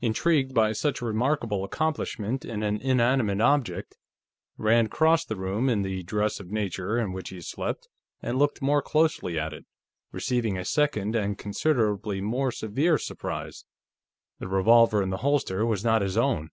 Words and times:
Intrigued 0.00 0.54
by 0.54 0.72
such 0.72 1.02
a 1.02 1.04
remarkable 1.04 1.62
accomplishment 1.62 2.42
in 2.42 2.62
an 2.62 2.80
inanimate 2.80 3.42
object, 3.42 3.98
Rand 4.56 4.90
crossed 4.90 5.28
the 5.28 5.36
room 5.36 5.68
in 5.68 5.82
the 5.82 6.02
dress 6.04 6.40
of 6.40 6.50
nature 6.50 6.98
in 6.98 7.12
which 7.12 7.28
he 7.28 7.42
slept 7.42 7.86
and 8.22 8.38
looked 8.38 8.62
more 8.62 8.80
closely 8.80 9.38
at 9.38 9.52
it, 9.52 9.66
receiving 10.10 10.56
a 10.56 10.64
second 10.64 11.14
and 11.14 11.36
considerably 11.36 12.22
more 12.22 12.50
severe 12.50 12.96
surprise. 12.96 13.66
The 14.38 14.48
revolver 14.48 15.02
in 15.02 15.10
the 15.10 15.18
holster 15.18 15.66
was 15.66 15.84
not 15.84 16.00
his 16.00 16.16
own. 16.16 16.48